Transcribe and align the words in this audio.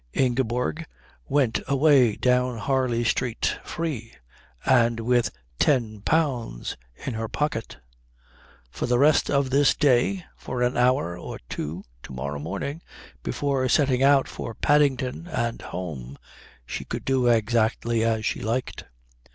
Ingeborg 0.13 0.87
went 1.29 1.59
away 1.67 2.15
down 2.15 2.57
Harley 2.57 3.03
Street 3.03 3.59
free, 3.63 4.13
and 4.65 4.99
with 4.99 5.29
ten 5.59 6.01
pounds 6.01 6.75
in 7.05 7.13
her 7.13 7.27
pocket. 7.27 7.77
For 8.71 8.87
the 8.87 8.97
rest 8.97 9.29
of 9.29 9.51
this 9.51 9.73
one 9.73 9.79
day, 9.79 10.25
for 10.35 10.63
an 10.63 10.75
hour 10.75 11.15
or 11.15 11.37
two 11.47 11.83
to 12.01 12.13
morrow 12.13 12.39
morning 12.39 12.81
before 13.21 13.69
setting 13.69 14.01
out 14.01 14.27
for 14.27 14.55
Paddington 14.55 15.27
and 15.27 15.61
home, 15.61 16.17
she 16.65 16.83
could 16.83 17.05
do 17.05 17.27
exactly 17.27 18.03
as 18.03 18.25
she 18.25 18.41
liked. 18.41 18.85